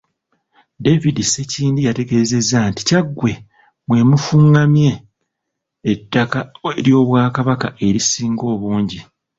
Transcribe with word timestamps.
David 0.83 1.17
Sekindi 1.33 1.79
yategeezezza 1.87 2.57
nti 2.69 2.81
Kyaggwe 2.87 3.31
mwe 3.87 3.99
mufungamye 4.09 4.91
ettaka 5.91 6.39
ly'Obwakabaka 6.83 7.67
erisinga 7.87 8.43
obungi. 8.53 8.99